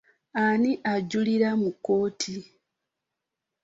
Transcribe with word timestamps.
Ani 0.43 0.71
ajulira 0.93 1.49
mu 1.61 1.69
kkooti? 1.75 2.35